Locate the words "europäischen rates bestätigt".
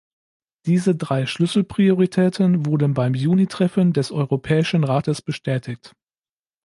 4.11-5.93